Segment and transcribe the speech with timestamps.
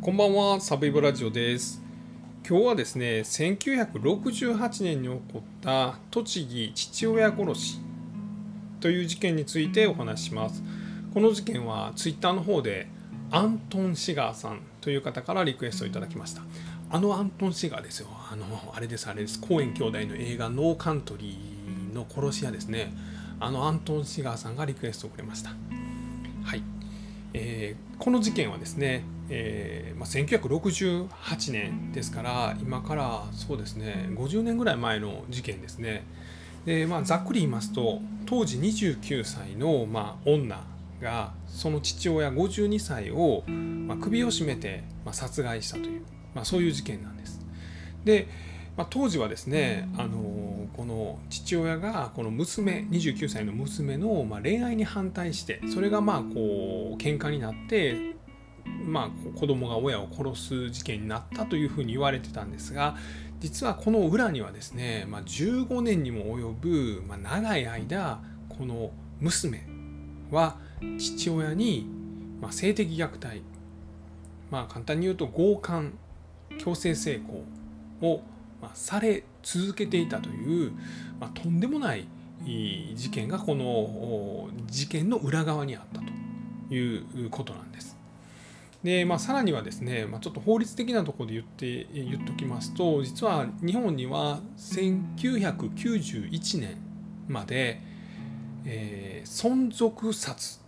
[0.00, 1.82] こんばんは、サブイボラジオです。
[2.48, 7.80] 今日はですね、1968年に起こった栃木父親殺し
[8.78, 10.62] という事件についてお話します。
[11.12, 12.86] この事件はツイッターの方で
[13.32, 16.42] アントン・シガーさんという方からリクエストいただきました。
[16.90, 18.06] あのアントン・シガーですよ。
[18.30, 19.40] あの、あれです、あれです。
[19.40, 22.94] コーエン兄弟の映画ノーカントリーの殺し屋ですね。
[23.40, 25.50] あのアントン・シガーさんがリクエストをくれました。
[26.44, 26.62] はい。
[27.34, 36.04] えーこの事件はですね、えーまあ、1968年ですから今からそうですね50年ぐらい前の事件ですね。
[36.64, 40.62] で、まあ、ざっくり言いますと当時29歳の、まあ、女
[41.00, 46.02] がその父親52歳を、まあ、首を絞めて、まあ、殺害したという、
[46.34, 47.40] まあ、そういう事件なんです。
[48.04, 48.28] で、
[48.76, 58.17] まあ、当時はですね、あのこの父親がこの娘29歳の娘の、まあ、恋愛に反対してそれがまあこう喧嘩になって、
[58.84, 62.96] まあ、子供が親を殺す事件になったというふうに言われてたんですが
[63.40, 69.66] 実はこの裏にはですね、まあ、15年にも及ぶ、まあ、長い間この娘
[70.30, 70.56] は
[70.98, 71.86] 父親に、
[72.40, 73.42] まあ、性的虐待
[74.50, 75.92] まあ簡単に言うと強姦
[76.58, 77.44] 強制性交
[78.00, 78.22] を
[78.60, 80.72] まあ、され続けていたという、
[81.20, 82.08] まあ、とんでもない
[82.94, 87.97] 事件がこの事件の裏側にあったということなんです。
[88.82, 96.76] でまあ、さらにはですね、まあ、ちょっと法律的なところで言って言っときますと実は日本には1991年
[97.26, 97.80] まで、
[98.64, 100.60] えー、存続殺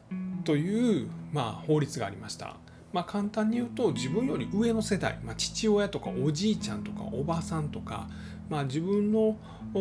[0.43, 2.57] という、まあ、法律がありました。
[2.93, 8.09] まあ、簡単に言うと自分より上の世代、まあ、父親とかおじいちゃんとかおばさんとか、
[8.49, 9.37] まあ、自分の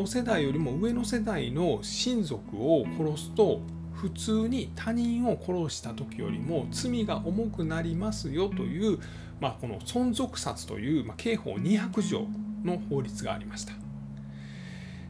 [0.05, 3.61] 世代よりも上の世代の親族を殺すと
[3.99, 8.97] 普通に他人を殺した時よりも罪が重くなりますよという、
[9.41, 12.25] まあ、この存続殺という、まあ、刑法200条
[12.63, 13.73] の法律がありました。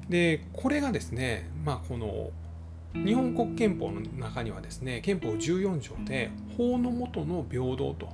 [0.09, 2.31] でこれがですね、まあ、この
[3.06, 8.09] 日本国憲法の中にはですね憲法14条で法の下の平等と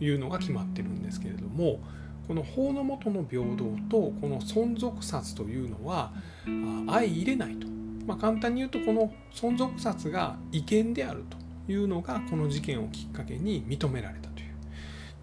[0.00, 1.78] いうのが決まってるんですけれども
[2.26, 6.12] この法の下の平等とこの存続殺というのは
[6.44, 7.68] 相入れないと、
[8.06, 11.24] まあ、簡単に言うとこの存続殺が違憲である
[11.66, 14.54] というのがこの事件をきっかけに認められたという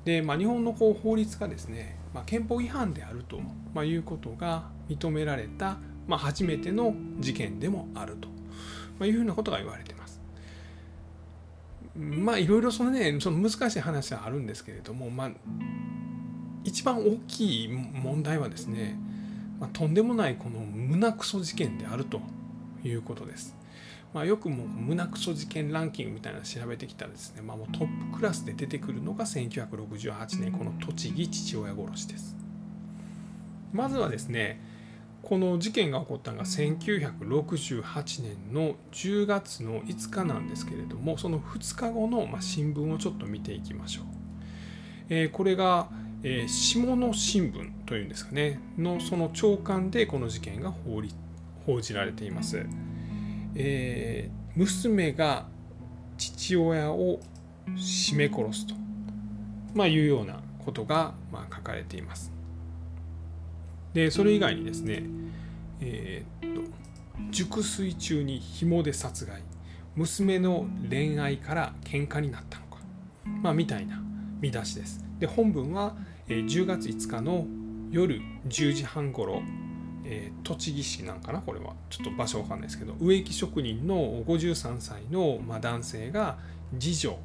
[0.05, 3.39] で、まあ、日本のこう法律がですね、まあ、憲法違反であると、
[3.73, 5.77] まあ、いうことが認められた、
[6.07, 8.33] まあ、初めての事件でもあると
[8.99, 10.21] まあ、いうふうなことが言われてます。
[11.95, 15.31] まあいろいろそのねその難しい話はあるんですけれども、まあ、
[16.63, 18.97] 一番大きい問題はですね、
[19.59, 22.19] まあ、とんでもないこの胸クソ事件であると
[22.83, 23.55] いうことです。
[24.13, 32.35] まあ、よくも胸クソ事件ランキングみたいなの調べてきたらですね、まあ、もうトップクラスで出てくるのが1968年この栃木父親殺しです。
[33.71, 34.61] まずはですね
[35.23, 44.05] この事件が起こったのが1968年の10月の5日なんですけれどもその2日後の新聞をちょっと見ていきましょう。
[45.09, 45.87] えー、これが、
[46.23, 51.01] えー、下野新聞というんですかねのその朝刊でこの事件が報
[51.65, 52.65] 報じられています。
[53.55, 55.47] えー、娘が
[56.17, 57.19] 父親を
[57.75, 58.75] 絞め殺すと、
[59.73, 62.31] まあ、いうようなことが、まあ、書かれています。
[63.93, 65.03] でそれ以外にですね、
[65.81, 66.71] えー、っと
[67.29, 69.41] 熟睡中に紐で殺害
[69.95, 72.77] 娘の恋愛から喧嘩になったのか、
[73.43, 74.01] まあ、みたいな
[74.41, 75.95] 見出しですで本文は、
[76.27, 77.45] え、10月5日の
[77.91, 79.41] 夜10時半ごろ、
[80.05, 86.37] えー、栃木市なんかなこれはちょっと場所わかんないですけど植木職人の53歳の、ま、男性が
[86.77, 87.17] 次女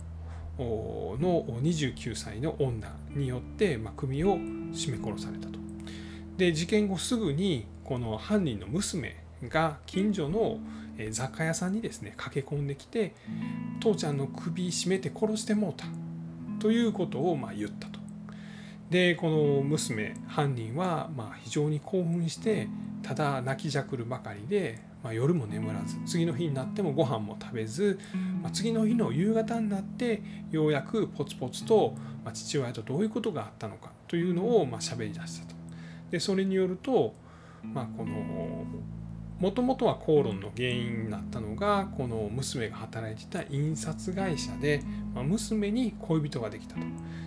[0.59, 4.39] の29歳の女によって、ま、首を
[4.73, 5.59] 絞め殺されたと。
[6.37, 10.59] で事件後すぐにこの犯人の娘が近所の
[11.11, 13.15] 雑貨屋さんにですね駆け込んできて
[13.81, 15.87] 父ちゃんの首絞めて殺してもうた
[16.61, 17.98] ということをま言ったと。
[18.91, 22.69] でこの娘犯人はま非常に興奮して
[23.03, 27.99] ただ泣きじゃくるばかりで、まあ、夜も眠らず次の日になってもご飯も食べず、
[28.43, 31.95] まあ、次の日の夕方になってようやくポツポツと、
[32.25, 35.55] まあ、父親とどういうことがあったのかというのをまあ喋り出したと。
[36.11, 37.15] でそれによると、
[37.63, 38.65] まあ、この
[39.39, 44.83] もともとは口論の原因になったのがこの娘が働いてた印刷会社で、
[45.15, 46.81] まあ、娘に恋人ができたと。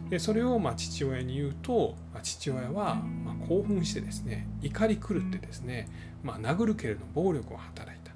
[0.10, 5.88] でそれをま父親に言うと、まあ、父親はま興奮してですね怒り狂ってですね、
[6.22, 8.12] まあ、殴るけれど暴力を働いた。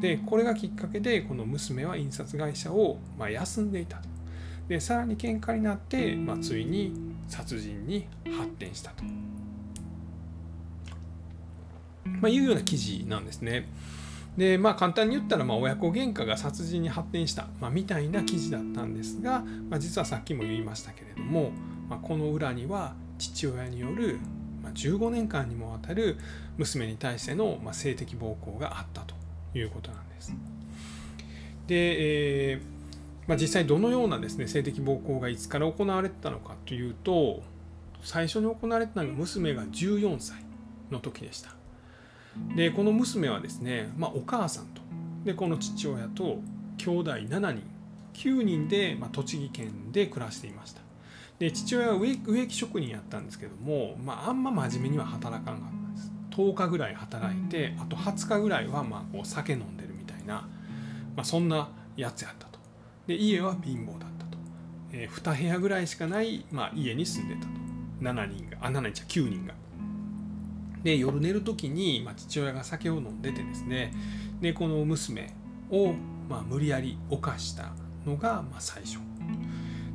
[0.00, 4.08] でこれがきっかけでこの娘は印刷会社をま休んでいたと。
[4.68, 6.92] でさらに喧嘩になって、ま、ついに
[7.26, 8.06] 殺人に
[8.38, 9.02] 発展したと、
[12.20, 13.66] まあ、いうような記事なんですね。
[14.36, 21.50] でまあ簡単に言ったらまあ親子喧嘩が殺人に発展した、まあ、みたいな記事だったんですが、まあ、実はさっきも言いましたけれども、
[21.88, 24.18] まあ、この裏には父親による
[24.74, 26.16] 15年間にもわたる
[26.58, 29.14] 娘に対しての性的暴行があったと
[29.54, 30.32] いうことなんです。
[31.66, 32.60] で、えー
[33.26, 37.42] まあ、実際どのようなですね性的暴行がいつから行われてたのかというと
[38.02, 40.38] 最初に行われたのが娘が14歳
[40.90, 41.59] の時でした。
[42.56, 44.82] でこの娘はですね、まあ、お母さんと。
[45.24, 46.38] でこの父親と
[46.78, 47.80] 兄弟7人。
[48.14, 50.82] 9人で、まあ、栃木県で暮らしていました。
[51.38, 56.12] で父親は植木職人やったんですけども、まあ、あんま真面目には働かんかったんです。
[56.32, 60.48] 10日ぐらい働いてあと20日ぐらいはまあこう酒飲んでるみたいな、
[61.16, 62.58] まあ、そんなやつやったと。
[63.06, 64.38] で家は貧乏だったと、
[64.92, 67.48] えー、2部屋ぐらいしかない、まあ、家に住んでたと。
[68.00, 69.54] 7人があ7人じゃ9人が
[70.82, 73.92] で夜寝る時に、まあ、父親が酒を飲んでてですね。
[74.40, 75.32] でこの娘
[75.70, 75.92] を、
[76.28, 77.72] まあ、無理やり犯した
[78.06, 78.98] のが、まあ、最初。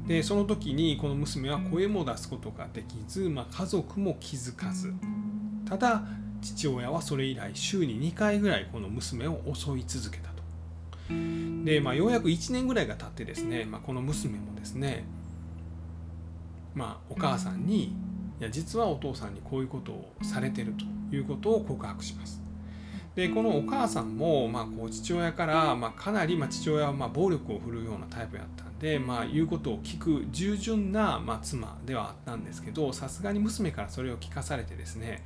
[0.08, 4.94] でその時にこの娘は声も出すことができず、まあ、家族も気づかず。
[5.68, 6.04] ただ
[6.42, 10.44] 父親はそれ以来週に2回ぐらいこの娘を襲い続けたと。
[11.64, 15.06] で、まあ、ようやく1年ぐらいが経ってですね、まあ、この娘もですね、
[16.76, 17.96] まあ、お母さんに
[18.40, 22.42] いや実はお父さんにこういうことをされてるということを告白します。
[23.16, 35.26] でこのお母さんも、まあ、こう父親から、まあ、かなり、まあ、父親はまあ暴力を振るうようなタイプやったんで、まあ、言うことを聞く従順な、まあ、妻ではあったんですけどさすがに娘からそれを聞かされてですね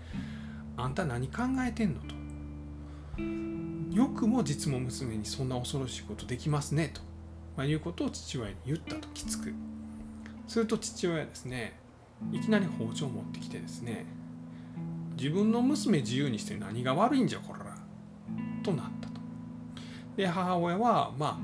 [0.78, 2.20] あんた何考えてんのと。
[3.96, 7.02] よくも実も娘にそんな恐ろしいことできますねと、
[7.58, 9.52] まあ、いうことを父親に言ったときつく。
[10.48, 11.80] すると父親ですね
[12.31, 14.06] いきなり包丁を持ってきてですね
[15.18, 17.60] 自分の娘自由にして何が悪いんじゃこら
[18.63, 19.19] となったと
[20.16, 21.39] で母親はま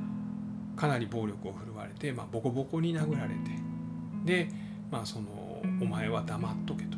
[0.78, 3.40] あかなり暴力を振るわれて、まあ、ボコボコに殴られて
[4.26, 4.50] で
[4.92, 6.98] まあそのお前は黙っとけと、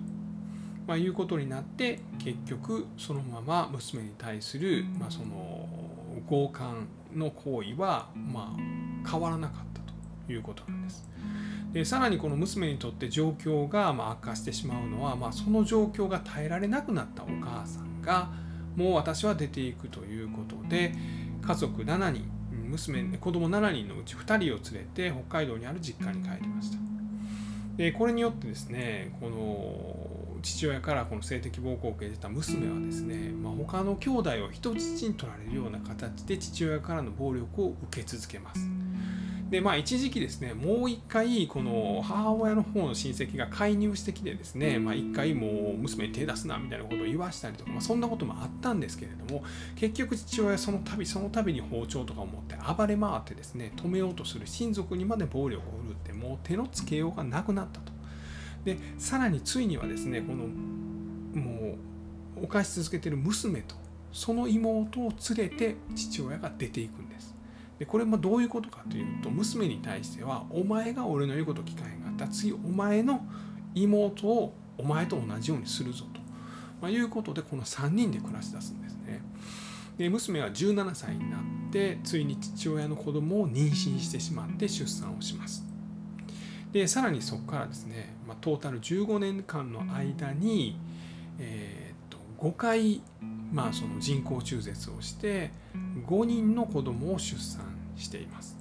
[0.87, 5.67] まあ、いうことになって結局そのまま娘に対する、まあ、その
[6.27, 9.81] 強姦の行為はまあ変わらなかった
[10.25, 11.07] ということなんです。
[11.73, 18.29] でさらにこの娘にとって状況がま悪化してしまうのは、まあ、その状況が耐えられなくなったお母さんが
[18.75, 20.93] もう私は出ていくということで
[21.41, 22.29] 家族7人
[22.69, 26.77] 娘子供7人のうち2人を連れて北海道にある実家に帰りました。
[27.77, 38.61] でこれによってですねこの父親からこの性的暴行を受けてた娘はですね、まあ、他の兄弟を人質に取られるような形で父親からの暴力を受け続けます。
[39.49, 49.43] でまあ一時期ですねもう一回この母親の方の親戚が介入してきてですねまあ一回もう娘に手出すなみたいなことを言わしたりとか、まあ、そんなこともあったんですけれども
[49.75, 57.91] 結局父親はその度その度に包丁とかを持って暴れ回ってですね止めようとする親族にまで暴力を振るってもう手のつけようがなくなったと。
[58.65, 60.45] でさらについにはですねこの
[61.41, 61.77] も
[62.41, 63.75] う犯し続けてる娘と
[64.11, 67.36] その妹を連れて父親が出ていくんです
[67.79, 72.27] でこれもどういうことかというと娘に対してはお前が俺の言うこと聞かへんかった。
[72.27, 73.21] 次お前の
[73.75, 76.19] 妹をお前と同じようにするぞと、
[76.81, 79.21] まあ、いうことでこの3人で暮らし出すんですね。
[79.97, 81.39] で娘は17歳になっ
[81.71, 85.63] てついに父親の子供を妊娠してしまって出産をします。
[86.71, 90.79] でさらにそこからですね、まあ、トータル15年間の間に、
[91.39, 93.01] えー、と5回
[93.51, 95.51] まあ、その人工中絶をして
[96.07, 97.63] 5人の子供を出産
[97.95, 98.57] しています。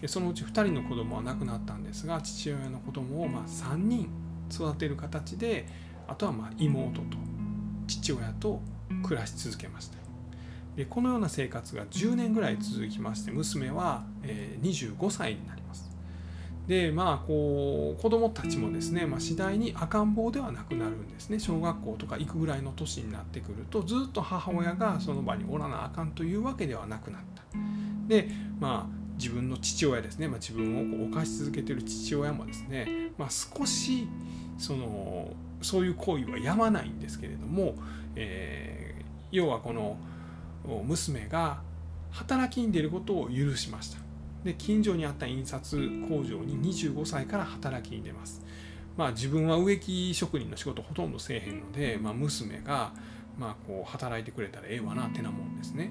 [0.00, 4.08] でそのうち2人の子供は亡くなったんですが父親の子供をまあ3人
[4.52, 5.66] 育てる形で
[6.06, 7.16] あとはま妹と
[7.86, 8.60] 父親と
[9.02, 9.96] 暮らし続けました。
[10.76, 15.55] でこのような生活が10年ぐらい続きまして娘は25歳になります。
[16.66, 21.38] でまあこう子どもたちもですね、まあ、次第に赤ん坊ではなくなるんですね。
[21.38, 27.42] 小学校とか行くぐらいの年になってくるとずっと母親がその場におらなあかんというわけではなくなった。
[28.08, 34.06] でまあ自分の父親ですね、まあ、自分をこう犯し続けてる父親もですね、まあ、少し
[34.58, 35.30] その
[35.62, 37.74] そういう行為はやまないんですけれども、
[38.14, 39.96] えー、要はこの
[40.84, 41.60] 娘が
[42.10, 44.05] 働きに出ることを許しました。
[44.46, 45.76] で近所にあった印刷
[46.08, 48.44] 工場に25歳から働きに出ます。
[48.96, 52.92] まあ、自分は植木職人の仕事ほとんどせえへんので、まあ、娘が
[53.36, 55.90] まあこう働いてくれたらええわなってなもんですね。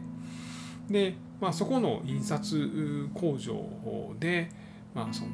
[0.89, 3.53] で、まあ、そこの印刷工場
[4.19, 4.49] で、
[4.93, 5.31] まあ、その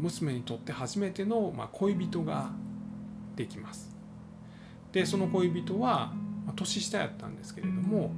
[0.00, 2.50] 娘にとって初めての、まあ、恋人が
[3.36, 3.94] できます。
[4.90, 6.12] でその恋人は、
[6.56, 8.10] 年下やったんですけれども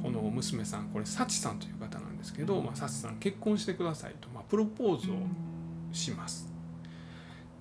[0.00, 5.14] この娘さんこれ幸さんという方なんですけど、まあ、幸さん結婚してくださいと、まあ、プロポーズを
[5.92, 6.52] します。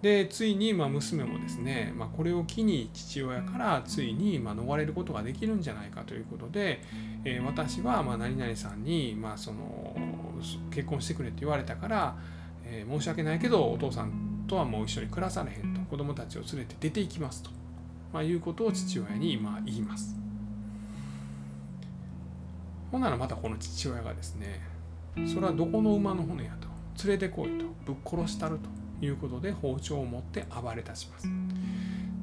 [0.01, 6.81] でついにま娘もですね、まあ、これを機に父親からついにま逃れることができるんじゃないかということで、
[7.23, 9.95] えー、私はま何々さんにまその
[10.71, 12.17] 結婚してくれって言われたから、
[12.65, 17.49] えー、申し訳ないけどお父さんとはもう一緒に暮らされへんと子供たちを連れて出ていきますと、
[18.11, 20.22] まあ、いうことを父親にま言います。
[22.93, 24.61] ほんならまたこの父親がですね
[25.25, 26.67] それはどこの馬の骨やと
[27.07, 31.27] 連れてこいとぶっ殺したるということで包丁を持って暴れ出します。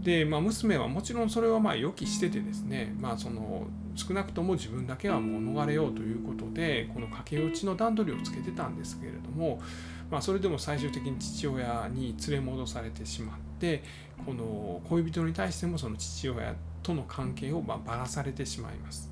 [0.00, 9.61] で、まあ、娘はもちろんそれはまあ予期しててですね、まあ、その少なくとも自分だけはもう逃れようということでこの駆け落ちの段取りをつけてたんですけれども、
[10.09, 13.83] まあ、それでも最終的に父親に連れ戻されてしまって
[14.25, 19.11] この恋人に対してもその父親との関係をまばらされてしまいます。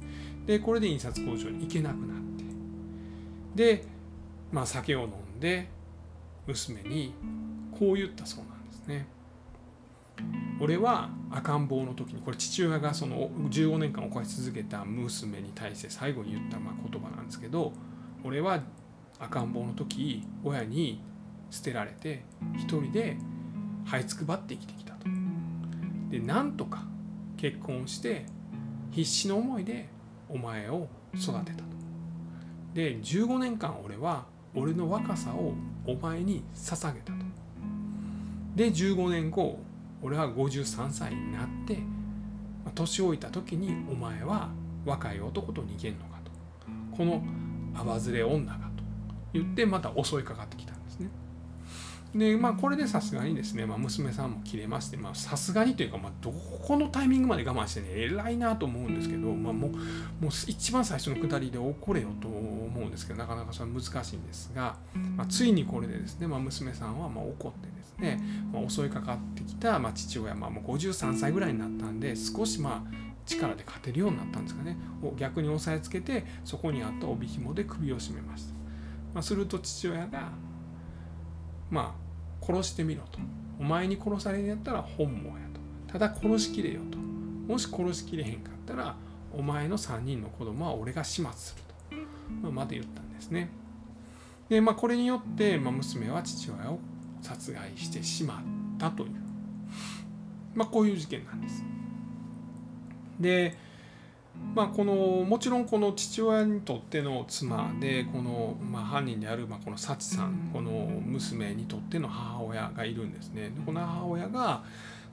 [0.49, 2.45] でこれで印刷工場に行けなくなって
[3.55, 3.85] で、
[4.51, 5.69] まあ、酒を飲んで
[6.47, 7.13] 娘に
[7.79, 9.07] こう言ったそうなんですね。
[10.59, 17.73] 俺は赤ん坊の時にこれ父親がその15年間起こし続けた娘に対して最後に言ったま言葉なんですけど
[18.25, 18.63] 俺は
[19.21, 21.03] 赤ん坊の時親に
[21.51, 22.25] 捨てられて
[22.57, 23.19] 一人で
[23.87, 25.07] 這いつくばって生きてきたと。
[26.11, 26.85] でなんとか
[27.37, 28.25] 結婚して
[28.91, 29.91] 必死の思いで
[30.29, 31.65] お前を育てたと。
[32.75, 35.55] で15年間俺は俺の若さを
[35.87, 37.19] お前に捧げたと。
[38.55, 39.59] で15年後
[40.03, 41.79] 俺は53歳になって
[42.75, 44.51] 年老いた時にお前は
[44.85, 46.31] 若い男と逃げんのかと
[46.97, 47.23] この
[47.75, 48.85] あばずれ女がと
[49.33, 50.68] 言ってまた襲いかかってきた。
[52.15, 59.77] でまあこれでさすがにですね、まあ、娘さんも切れましてさすがにというか、まあ、どこのタイミングまで我慢してね偉いなと思うんですけど、まあ、もうも
[60.23, 64.77] う一番最初のくだりで怒れよと思うんですけどなかなかそれは難しいんですが、
[65.17, 68.21] まあ、ついにこれでですね、まあ、娘さんはまあ怒ってですね、
[68.53, 74.79] まあ、襲いかかってきた、まあ、父親、まあ、もう53歳ぐらいになったんで少しまあ力で勝てるようになったんですかね。
[75.03, 78.55] を逆に押さえつけてそこにあった帯紐で首を絞めました、
[79.13, 80.33] まあ、すると父親が
[81.71, 81.95] ま
[82.43, 83.19] あ殺してみろと。
[83.61, 85.47] お前に殺されんやったら本望や
[85.87, 85.93] と。
[85.93, 86.99] ただ殺しきれよと。
[86.99, 88.97] もし殺しきれへんかったら
[89.33, 91.97] お前の3人の子供は俺が始末すると、
[92.43, 93.51] まあ、まで言ったんですね。
[94.49, 96.79] でまあこれによって、まあ、娘は父親を
[97.23, 99.11] 殺害してしまったという、
[100.55, 101.65] まあ、こういう事件なんです。
[103.21, 103.57] で
[104.55, 113.51] まあ、このもちろんこの父親にとっての妻でこの、まあ、犯人である、まあ、この幸さんこの娘にとっての母親がいるんですね。
[113.51, 114.65] でこの母親が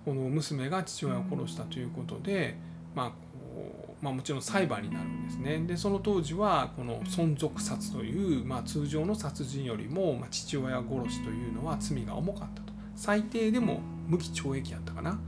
[0.03, 2.55] この娘が父親を殺したということで、
[2.95, 5.59] まあこうまあ、もちろん裁判になるんですね。
[5.59, 12.73] でその当時はこの存続殺という、まあ、通常の殺人よりも、まあ、父親殺しというのは罪が重かったと。
[12.95, 15.19] 最低でも無期懲役やったかな。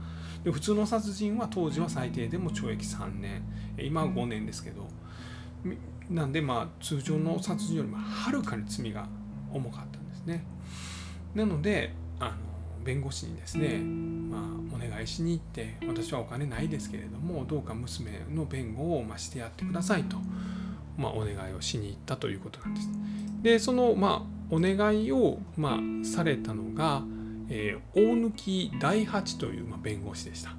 [0.44, 3.42] で普通の殺人は当時は最低でも懲役3年。
[3.78, 4.88] 今は5年ですけど。
[6.10, 9.06] なんでまあ通常の殺人よりもはるかに罪が
[9.52, 10.44] 重かったんですね。
[11.34, 12.36] なのであの
[12.84, 14.42] 弁護士にですね、まあ、
[14.74, 20.16] お願いしに行って私はお金ないですけれどもどうか娘の弁護をましてやってくださいと、
[20.96, 22.88] まあ、お願いをしに行ったということなんです。
[23.42, 27.02] でそのまあお願いをまあされたのが
[27.48, 30.52] えー、大貫大八という、まあ、弁護士でした。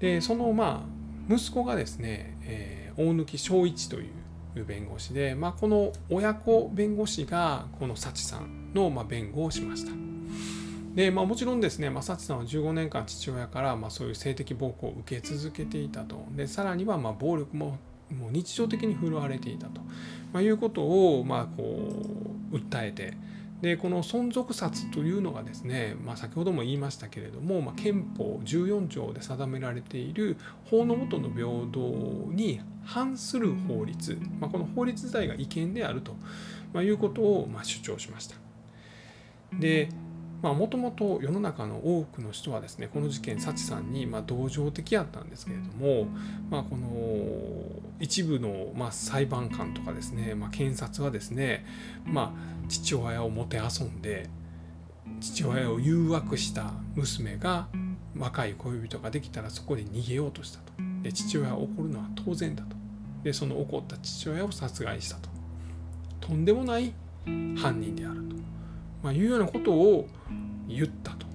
[0.00, 4.08] でそのまあ息子がですね、えー、大貫正一とい
[4.60, 9.92] う弁護士で、まあ、この親子弁護士がこの幸さんの、まあ、弁護をしました。
[10.94, 17.78] でまあ、もちろんですね、まあ、幸さんは15年間父親から、まあ、そういう性的暴行を受け続けていたとでさらにはまあ暴力も
[18.16, 19.80] もう日常的に振るわれていたと、
[20.32, 22.00] まあ、いうことを、まあ、こ
[22.52, 23.14] う訴えて
[23.60, 31.80] でこの存続殺というのがですね、まあ、先ほども言いましたけれども、まあ、憲法14条で定められている法の下の平等
[32.32, 36.14] に反する法律、まあ、この法律自体が違憲であると、
[36.72, 38.36] まいうことをま主張しました。
[39.58, 39.88] で
[40.52, 46.06] もともと世の中の多くの人はですねこの事件幸さんにま同情的やったんですけれども、
[46.50, 46.86] まあ、この
[48.00, 51.64] 一部のま裁判官とかですね、まあ、検察はですね、
[52.04, 54.28] まあ、父親をもてあそんで
[55.20, 57.68] 父親を誘惑した娘が
[58.16, 60.72] 若い恋人ができたらそこで逃げようとしたと。
[61.02, 62.76] で父親は怒るのは当然だと。
[63.22, 65.28] でその怒った父親を殺害したと。
[66.20, 66.94] とんでもない
[67.26, 68.36] 犯人であると、
[69.04, 70.08] まあ、いうようなことを
[70.66, 71.26] 言ったと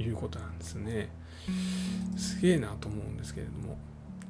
[0.00, 1.10] いうことなんですね。
[2.16, 3.76] すげえなと思うんですけれども。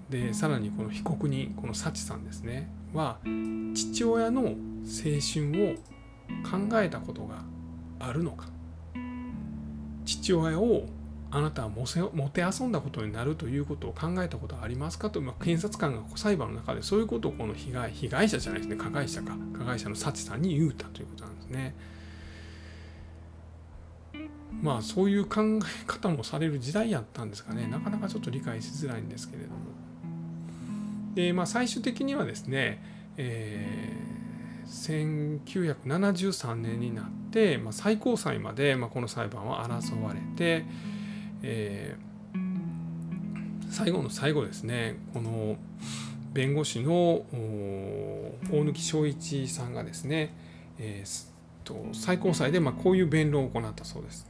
[0.08, 2.70] でさらにこの被告人この幸さんですね。
[2.94, 3.18] は
[3.74, 5.74] 父親の青春を
[6.48, 7.42] 考えたことが
[8.00, 8.46] あるのか。
[10.06, 10.86] 父親を
[11.30, 11.84] あなたはも
[12.30, 18.76] てあそんだことになるということを考えたことはありますかと、まあ、検察官が裁判の中でそういうことをこの被害被害者じゃないですね。
[18.76, 19.36] 加害者か。
[19.52, 21.74] 加害者の幸さんに言うたということなんですね。
[24.62, 27.66] まあそういう考え方もされる時代やったんですかね。
[27.66, 29.56] なかなかちょっと理解しづらいんですけれども。
[31.14, 32.82] でまあ最終的にはですね、
[33.16, 40.64] えー、1973年になって、まあ、最高裁まで、まあ、この裁判は争われて、
[41.42, 45.56] えー、最後の最後ですねこの
[46.32, 47.24] 弁護士の
[48.50, 50.34] 大貫正一さんがですね、
[50.78, 51.27] えー、
[51.68, 54.26] と最高裁でまあこういう弁論を行ったそうです。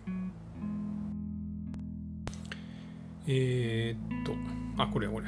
[3.28, 4.33] えー、っと
[4.83, 5.26] あこれこれ、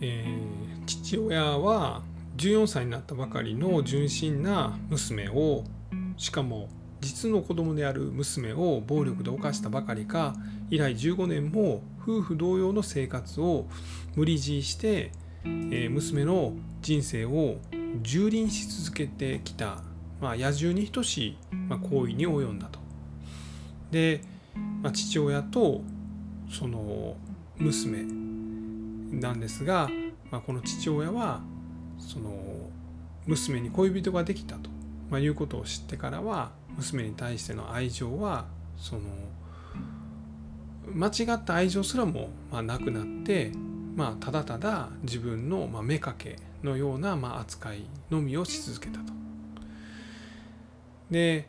[0.00, 2.02] えー、父親は
[2.36, 5.64] 14歳になったばかりの純真な娘を
[6.16, 6.68] しかも
[7.00, 10.34] 実の子供である娘を暴力で犯したばかりか
[10.70, 13.66] 以来15年も夫婦同様の生活を
[14.14, 15.12] 無理強いして、
[15.44, 17.56] えー、娘の人生を
[18.02, 19.82] 蹂躙し続けてきた、
[20.20, 21.36] まあ、野獣に等しい、
[21.68, 22.78] まあ、行為に及んだと。
[23.90, 24.22] で、
[24.82, 25.82] まあ、父親と
[26.50, 27.16] その
[27.58, 28.04] 娘
[29.10, 29.90] なんですが、
[30.30, 31.40] まあ、この父親は
[31.98, 32.30] その
[33.26, 34.70] 娘に恋人ができたと、
[35.10, 38.46] まあ、いうことを知ってからは娘に対しての愛情は
[38.76, 39.02] その
[40.94, 43.50] 間違った愛情すらもまあなくなって、
[43.96, 49.12] まあ、ただただ自分のまあ妾のようなまあ扱いのみをし続けたと。
[51.10, 51.48] で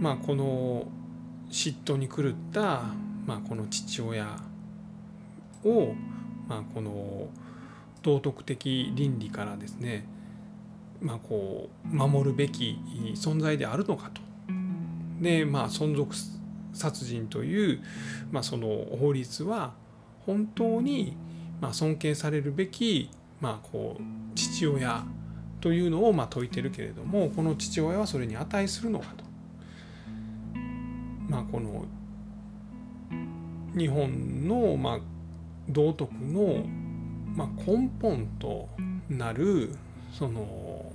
[0.00, 0.86] まあこの
[1.50, 2.82] 嫉妬に狂った、
[3.26, 4.36] まあ、この父親
[5.64, 5.94] を、
[6.48, 7.28] まあ、この
[8.02, 10.06] 道徳的倫理からですね、
[11.00, 12.78] まあ、こう守るべき
[13.14, 14.20] 存在であるのかと。
[15.20, 16.14] でまあ存続
[16.74, 17.82] 殺人という、
[18.30, 19.72] まあ、その法律は
[20.26, 21.16] 本当に
[21.60, 23.10] まあ尊敬されるべき、
[23.40, 24.02] まあ、こう
[24.34, 25.04] 父親
[25.60, 29.24] というのをまあ説いてるけれどもこの父親はそれに値するのかと。
[31.28, 31.84] まあ、この
[33.76, 35.00] 日本のま
[35.68, 36.64] 道徳の
[37.34, 38.68] ま根本と
[39.10, 39.74] なる
[40.12, 40.92] その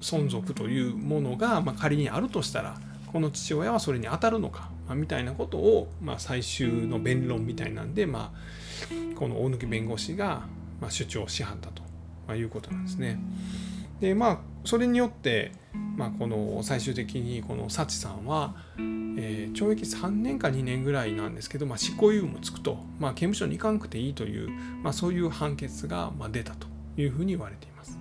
[0.00, 2.80] 存続というものがま仮にあるとしたら
[3.12, 10.42] この父親はそれに当たるのか、ま、みたいなことを、ま、最終の弁論みたいなんで、まあ、この大貫弁護士が、
[10.80, 13.18] ま、主張しはったと、いうことなんですね。
[14.00, 15.52] でまあそれによって、
[15.96, 24.50] まあ、この最終的にこの幸さんは、えー、懲役3年か2年ぐらいなんですけど、まあ、執行猶予もつくと、まあ、刑務所に行かなくていいという、
[24.82, 27.98] まあ、そういう判決がま出たというふうに言われています。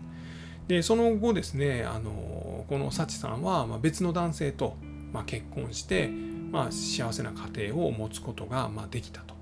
[0.67, 4.75] でその後ですねあのこの幸さんはま別の男性と
[5.13, 9.35] ま結婚して、まあ、幸せな家庭を持つことがまできたと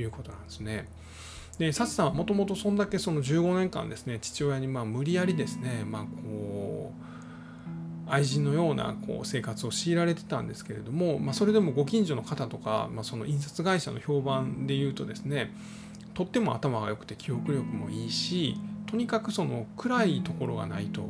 [0.00, 0.86] いうことなんですね。
[1.58, 15.52] でサチさんはもともとそんだけその15年間ですね父親にまあ無理やりですね、まあ、こう愛人のようなこう生活を強いられてたんですけれども、まあ、それでもご近所の方とか、まあ、その印刷会社の評判で言うとですね
[16.14, 21.02] とっても頭が良くて記憶力もいいしとにかくその暗いところがないと、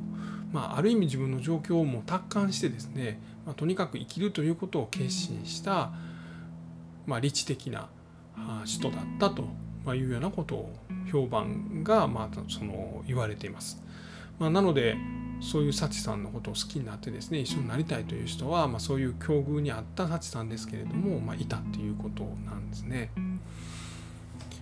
[0.53, 5.93] まあ、ある意味自分の状況をも達観してですね、まあ、とにかく生きるということを決心した、
[7.07, 7.89] まあ、理知的な
[8.65, 9.45] 人だったと
[9.85, 10.77] ま、いうようなことを
[11.11, 13.83] 評判がまあその言われています。
[14.39, 14.97] まあ、なので
[15.41, 23.11] そういう幸さんのことを好きになってですね一緒になりたいという人は、まあ、そういう境遇にあった幸さんですけれども、まあ、いたっていうことなんですね。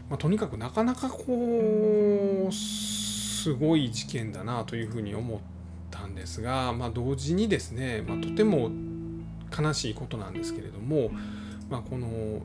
[0.09, 5.39] まあ、とにかくなかなかこうすごい事件だなというふうに思っ
[5.91, 8.71] たんですが、まあ、同時にですね、まあ、とても
[9.57, 11.11] 悲しいことなんですけれども、
[11.69, 12.43] まあ、この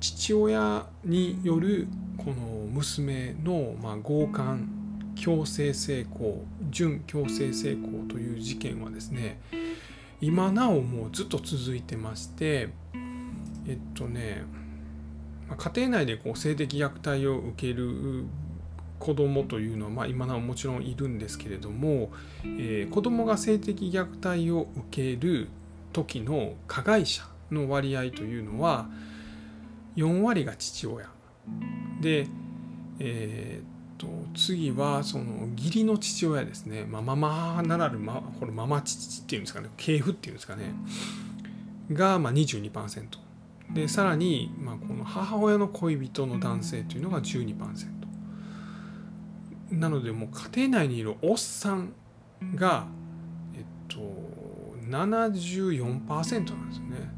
[0.00, 4.60] 父親によるこの娘のま強姦
[5.16, 6.34] 強制性交
[6.70, 9.40] 準強制性交という事件はですね
[10.20, 12.68] 今なおもうずっと続いてまして
[13.66, 14.44] えっとね
[15.56, 18.26] 家庭内でこう性的虐待を受ける
[18.98, 22.10] 子供というのは、まあ、今なおもちろんいるんですけれども、
[22.44, 25.48] えー、子供が性的虐待を受ける
[25.92, 28.88] 時の加害者の割合というのは
[29.98, 31.06] 4割が父親。
[32.00, 32.28] で、
[33.00, 33.66] えー、っ
[33.98, 34.06] と
[34.38, 39.68] 次はその義理の父親ですね、まあ、ママならぬ、ま、これママ父っていうんですかね。
[39.76, 40.72] 系譜っていうんですかね。
[41.92, 43.06] がまあ22%
[43.72, 47.56] でさらにまあこの母親の恋人の男性というのが12%
[49.72, 51.92] なのでもう家庭内にいるおっさん
[52.54, 52.86] が
[53.54, 53.98] えっと
[54.88, 57.17] 74%なんですよね。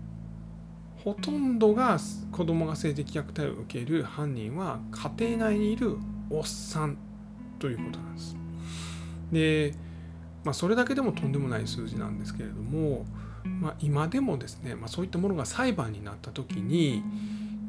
[1.04, 1.98] ほとんどが
[2.30, 4.80] 子供が性的虐待を受ける犯人は
[5.16, 5.96] 家庭内にいる
[6.28, 6.98] おっさん
[7.58, 8.36] ということなんです。
[9.32, 9.74] で、
[10.44, 13.06] まあ、それだけでもとんでもない数字なんですけれども、
[13.44, 17.02] まあ、今でもですね、まあ、そういったものが裁判になった時に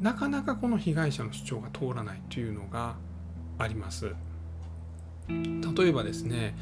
[0.02, 2.96] なかなかこの被害者の主張が通らないというのが
[3.58, 4.14] あります。
[5.28, 6.56] 例えばですね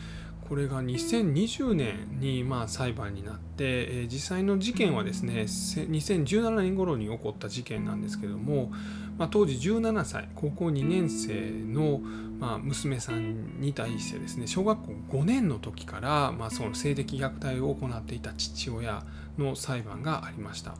[0.49, 8.71] これが2020年にまあ裁判になって、え実際の事件はですね2017年頃に起こった事件なんですけども、
[9.19, 12.01] まあ、当時17歳高校2年生の
[12.39, 19.03] まあ娘さんに対してですね小学校5年の時からまあその性的虐待を行っていた父親
[19.37, 20.73] の裁判がありました。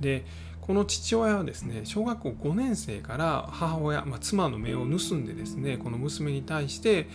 [0.00, 0.26] で
[0.60, 7.08] この父親はですね小学校5年生から母親、まあ、妻の目を盗んでですねこの娘に対して、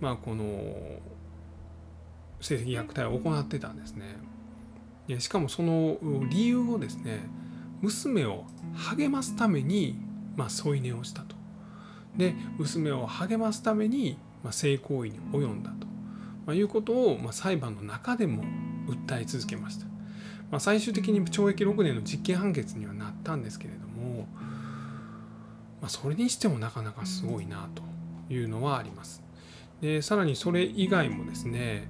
[0.00, 0.44] まあ、この
[2.42, 4.16] 性的虐待を行ってたんですね。
[5.08, 5.98] でしかもその
[6.30, 7.20] 理由をですね
[7.80, 9.98] 娘を励ますために、
[10.36, 11.36] まあ、添い寝をしたと。
[12.16, 15.86] で娘を励ますために、まあ、性行為に及んだと、
[16.46, 18.44] まあ、いうことを、まあ、裁判の中でも
[18.86, 19.86] 訴え続けました。
[20.50, 24.26] まあ、最終的に懲役6年の実刑判決にはなったんですけれども、
[25.80, 27.82] まあ、それにしてもなかなかすごいなと
[28.32, 29.22] いうのはあります。
[29.80, 31.88] でさらにそれ以外もですね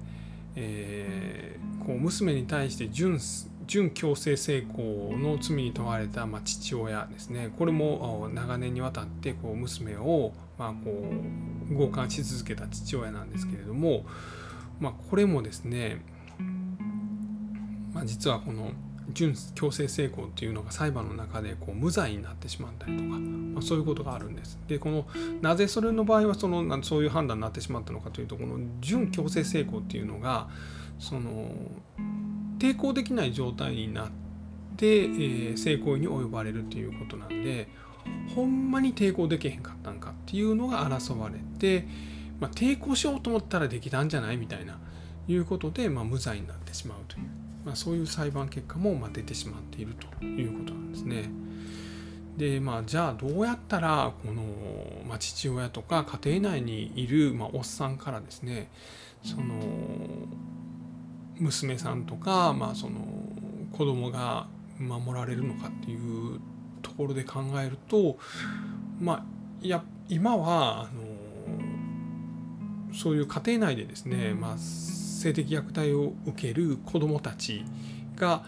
[0.55, 3.19] えー、こう娘に対して準
[3.65, 7.53] 準強制性交の罪に問われた、まあ、父親ですね。
[7.57, 11.05] これも長年にわたってこう娘を、まあ、こ
[11.69, 14.05] う強姦し続けた父親なんですけれども、
[14.79, 16.01] まあ、これもですね、
[17.93, 18.71] まあ、実はこの
[19.09, 24.59] 準強制性交っていうのが裁判の中でこう無罪になってしまったりとか、まあ、そういうことがあるんです。
[24.67, 25.07] でこの
[25.41, 30.49] なぜそれの場合はそのそういう判断になってしまったのかというとこの準強制性交っていうのが
[30.99, 31.51] その
[32.59, 34.09] 抵抗できない状態になっ
[34.77, 37.67] て、えー、性行為に及ばれるということなんで
[38.35, 41.87] ほんまに抵抗できへんかったんかっていうのが争われて、
[42.39, 44.79] まあ、抵抗しようと思ったらできたんじゃないみたいな
[45.27, 47.42] いうことで、まあ、無罪になってしまうという。
[47.65, 51.29] まあ、そういう裁判結果もま出てしまっているということなんですね。
[52.37, 54.41] でまあ、じゃあどうやったらこの、
[55.07, 58.71] まあ、父親とか家庭内にいる、まあ、おっさんからですね
[59.23, 59.53] その
[61.37, 63.01] 娘さんとか、まあ、その
[63.71, 64.47] 子供が
[64.79, 66.39] 守られるのかっていう
[66.81, 68.17] ところで考えると、
[68.99, 69.23] まあ、
[69.61, 71.12] いや今はあの
[72.93, 77.63] そういう家庭内でですね、まあ、性的虐待を受ける子どもたち
[78.15, 78.43] が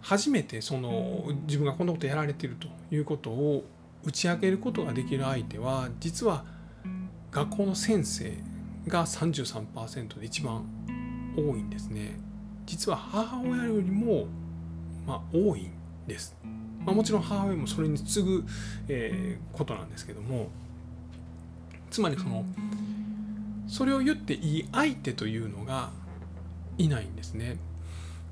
[0.00, 3.64] 初めてその自分がこんなことやられているということを
[4.04, 6.44] 打ち明けることができる相手は実は
[7.30, 8.32] 学校の先生
[8.86, 10.64] が33%で一番
[11.36, 12.18] 多いんですね。
[12.66, 14.26] 実は母親よりも、
[15.06, 15.72] まあ、多いん
[16.06, 16.36] です。
[16.84, 18.44] まあ、もちろん母親もそれに次ぐ、
[18.88, 20.48] えー、ことなんですけども
[21.90, 22.44] つまりその
[23.74, 25.90] それを言っていい相手というのが
[26.78, 27.56] いないんですね。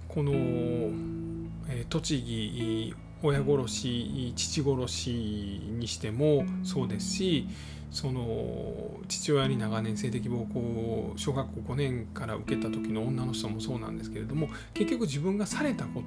[0.06, 7.48] この、えー、栃木親殺し父殺しにしてもそうですし
[7.90, 16.02] その父親に長年性的暴行を小学校5年から受けた時の女の人もそうなんですけれども結局自分がされたこ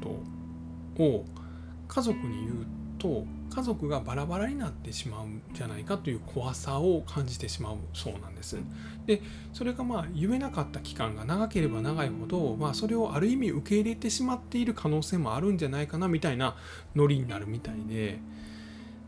[0.98, 1.26] とを
[1.90, 8.58] 家族に言うと家族がバラバラになってしまうんじゃないかという怖さを感じてしまうそうなんです。
[9.06, 9.22] で
[9.54, 16.56] それがまあ言えなかった期間が長ければ長いほど、まあ、それをある意味受け入れてしまっている可能性もあるんじゃないかなみたいな
[16.96, 18.20] ノリになるみたいで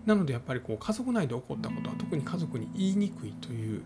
[0.05, 3.81] なのでやっぱりこう家族内で起こったことは特に家族に言いにくいという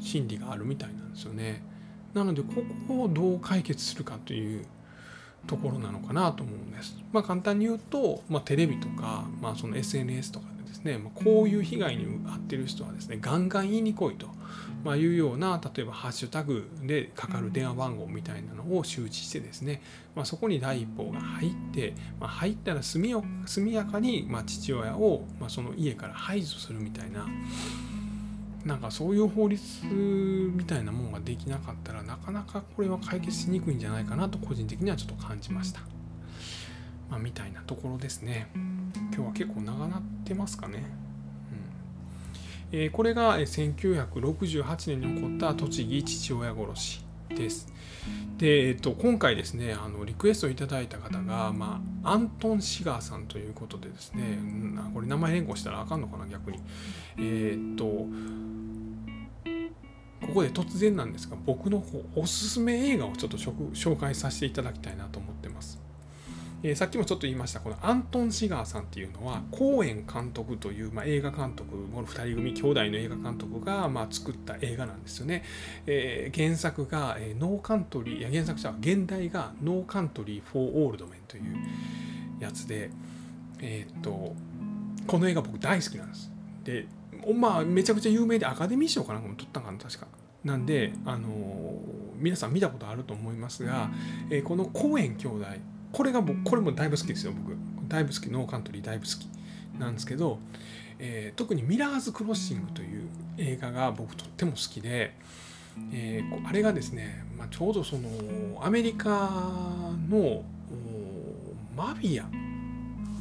[0.00, 1.62] 心理があるみたいなんですよね。
[2.14, 4.64] なのでここをどう解決するかという
[5.46, 6.96] ところなのかなと思うんです。
[7.12, 14.28] まあ、簡単に言うと、まあ、テレビとか、まあ、その SNS とかでですね、まあ、こういう被害に遭ってる人はですねガンガン言いに来いと、
[14.84, 19.82] まあ、いうような例えばハッシュタグでかかる電話番号みたいなのを周知してですね、
[20.14, 27.26] まあ、そこに第一報が入って、まあ、入ったら速やかに、まあ、父親を、まあ、その家から排除するみたいな。
[28.66, 35.80] なんかそういう法律みたいなもんができなかったらなかなかこれは解決しにくいんじゃないかなと個人的にはちょっと感じました。
[37.08, 38.50] まあ、みたいなところですね。
[39.14, 40.82] 今日は結構長なってますかね。
[42.72, 47.68] うんえー、これが1968年に起こった栃木父親殺しです。
[48.38, 54.38] で、えっと、今回ですねあのリクエストいただいた方が、まあ、アントン・シガーさんということでですね
[54.94, 56.58] これ名前変更したらあかんのかな逆に。
[57.18, 58.06] えー、っと
[60.26, 61.84] ここで突然なんですが僕の
[62.14, 65.45] おすすめ映画をちょっと紹介させていただきたいなと思って。
[66.66, 75.44] えー、さっきもちょっと言いましたこのアントン・シガーさんっていうのはコーエン監督という、まあ、映画監督この2人組兄弟の映画監督が、まあ、作った映画なんですよね、
[75.86, 81.44] えー、原作が、えー、ノーカントリーいや原作者は原題が No Country for Old Men という
[82.40, 82.90] やつで
[83.60, 84.34] えっと
[85.06, 86.32] この映画僕大好きなんです。
[86.64, 86.86] で
[87.32, 90.08] まあめちゃくちゃ有名でアカデミー賞かなんかも取ったかな確か。
[90.44, 91.28] なんで、あの
[92.16, 93.90] 皆さん見たことあると思いますが、
[94.30, 95.44] えー、このコーエン兄弟
[95.96, 97.56] これが僕これもだいぶ好きですよ僕
[97.88, 99.26] だいぶ好きノーカントリーだいぶ好き
[99.78, 100.38] なんですけど、
[100.98, 105.14] えー、特にミラーズ・クロッシングという映画が僕とっても好きで、
[105.94, 108.10] えー、あれがですね、まあ、ちょうどその
[108.62, 109.30] アメリカ
[110.10, 110.44] の
[111.74, 112.26] マフィア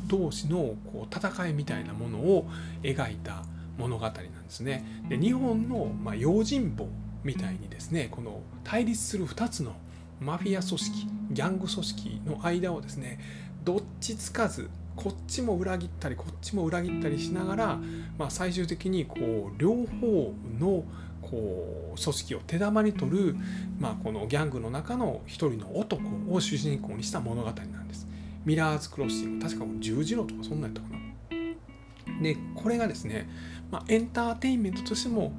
[0.07, 2.45] 同士のこう戦いみたいなものを
[2.83, 3.45] 描いた
[3.77, 4.85] 物語なんですね。
[5.07, 6.89] で日本の、まあ、用心棒
[7.23, 9.77] みたいにですねこの対立する2つの
[10.19, 13.19] マフィア組織ギャング組織の間をですね
[13.63, 17.79] どっちつかずこっちも裏切ったりこっちも裏切ったりしながら、
[18.17, 20.85] まあ、最終的にこう両方の
[21.21, 23.35] こう組織を手玉に取る、
[23.79, 26.01] まあ、このギャングの中の一人の男
[26.31, 28.07] を主人公にした物語なんです。
[28.45, 32.21] ミラーズクロッシング確か十字路とかそんなんやったかな。
[32.21, 33.27] でこれがですね、
[33.71, 35.33] まあ、エンターテインメントとしても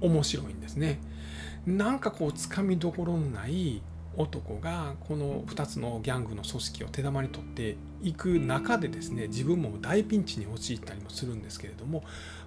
[0.00, 0.98] 面白いんですね。
[1.66, 3.80] なんかこうつかみどころのない
[4.18, 12.02] 男がこの2つのギャングの組織を手玉に取っていく中でですね自分も大ピンチに陥ったりもするんですけれども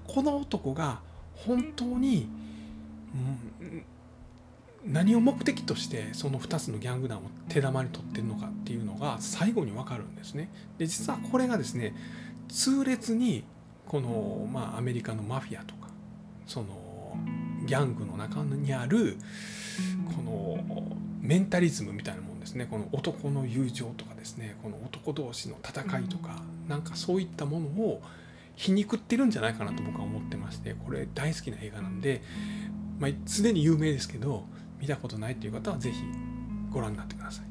[0.06, 1.00] この男が
[1.34, 2.28] 本当に、
[3.62, 3.86] うん、
[4.86, 10.52] 何を目的としてその2つのギャング団を手玉に取ってるのかっていうのが最後に分かるんですね。
[10.78, 11.96] で実はこれがですね
[12.50, 13.46] 痛烈に
[13.88, 15.88] この、まあ、アメリカのマフィアとか
[16.48, 17.18] その
[17.66, 19.18] ギャングの中にある
[20.16, 20.91] この
[21.22, 22.68] メンタリズムみたいなもんですね。
[22.70, 24.58] この男の友情とかですね。
[24.62, 28.02] この男同士の戦いとかなんかそういったものを
[28.56, 32.22] 皮肉ってるんじゃないかなと僕は思ってましてこれ大好きな映画なんで、
[33.00, 34.46] まあ、常に有名ですけど
[34.80, 35.98] 見たことないっていう方は是非
[36.72, 37.51] ご覧になってください。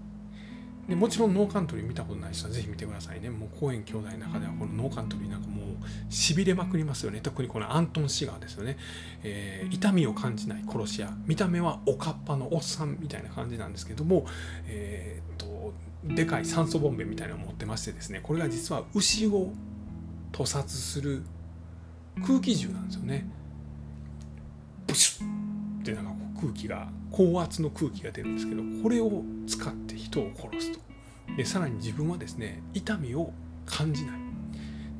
[0.90, 3.30] でもちろんノーカントリー見たことない人はぜひ見てくださいね。
[3.30, 7.20] もう公園兄弟の中ではこのノーカントリーなんかもうしびれまくりますよね。
[7.22, 8.76] 特にこのアントン・シガーですよね。
[9.22, 11.16] えー、痛みを感じない殺し屋。
[11.26, 14.26] 見た目はおかっぱのおっさんみたいな感じなんですけども、
[14.66, 15.72] えー、っと、
[16.12, 19.52] でかい酸素ボンベみたいなのを持ってましてですね、これが実は牛を
[20.32, 21.22] 屠殺する
[22.26, 23.28] 空気銃なんですよね。
[24.88, 30.80] ブシュッってなんかこう空気が高圧の空気が出るんですけどこれを使って人を殺すと。
[31.36, 33.32] でさらに自分はですね痛みを
[33.66, 34.20] 感じない。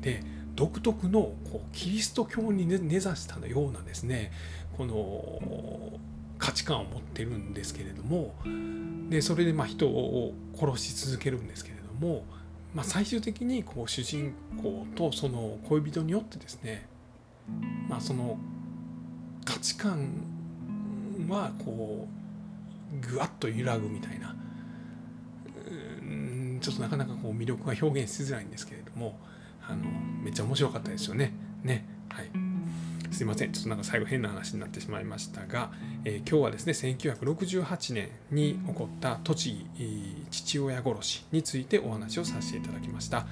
[0.01, 0.23] で
[0.55, 4.31] 独特のこうキリスト教に根ざしたようなですね
[4.77, 5.99] この
[6.37, 8.33] 価値観を持ってるんですけれども
[9.09, 12.23] でそれでま人を殺し続けるんですけれども、
[12.73, 16.87] まあ、最終的にこう主人公とその恋人によってですね、
[17.87, 18.37] まあ、その
[19.45, 20.09] 価値観
[21.31, 22.07] はこ
[22.93, 24.35] うぐわっと揺らぐみたいな。
[26.61, 29.19] ちょっとなかなかこう魅力が表現しづらいんですけれども
[29.67, 29.83] あの
[30.23, 31.33] めっちゃ面白かったですよね。
[31.63, 31.85] ね。
[32.09, 32.29] はい。
[33.11, 33.51] すいません。
[33.51, 35.71] ちょっとなんか最後変な話になってしまいましたが、
[36.05, 43.27] えー、今日はですね1968年に起こった栃木父親殺しについてお話をさせていただきました、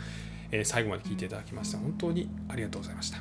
[0.51, 3.19] えー、最後まで聞いていただきました本当にありがとうございました。